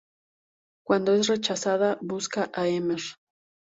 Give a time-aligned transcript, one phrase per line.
[0.83, 3.19] Cuando es rechazada busca a Mr.